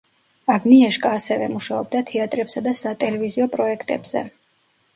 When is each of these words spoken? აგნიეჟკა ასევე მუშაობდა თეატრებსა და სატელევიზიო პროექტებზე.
აგნიეჟკა 0.53 1.11
ასევე 1.17 1.49
მუშაობდა 1.51 2.01
თეატრებსა 2.11 2.65
და 2.71 2.75
სატელევიზიო 2.81 3.49
პროექტებზე. 3.59 4.27